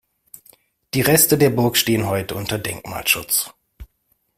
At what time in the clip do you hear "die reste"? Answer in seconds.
0.95-1.37